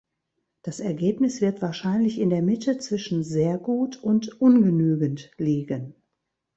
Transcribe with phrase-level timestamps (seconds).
[0.63, 5.93] Das Ergebnis wird wahrscheinlich in der Mitte zwischen "sehr gut" und "ungenügend" liegen.